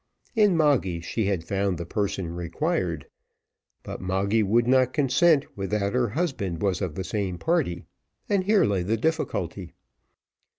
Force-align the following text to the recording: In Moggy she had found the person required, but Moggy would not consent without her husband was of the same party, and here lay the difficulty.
In 0.35 0.57
Moggy 0.57 0.99
she 0.99 1.25
had 1.25 1.43
found 1.43 1.77
the 1.77 1.85
person 1.85 2.33
required, 2.33 3.05
but 3.83 4.01
Moggy 4.01 4.41
would 4.41 4.65
not 4.67 4.93
consent 4.93 5.45
without 5.55 5.93
her 5.93 6.09
husband 6.09 6.63
was 6.63 6.81
of 6.81 6.95
the 6.95 7.03
same 7.03 7.37
party, 7.37 7.85
and 8.27 8.43
here 8.43 8.65
lay 8.65 8.81
the 8.81 8.97
difficulty. 8.97 9.73